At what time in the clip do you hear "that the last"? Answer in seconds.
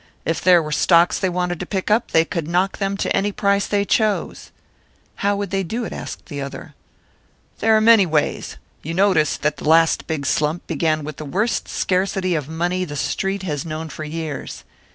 9.43-10.07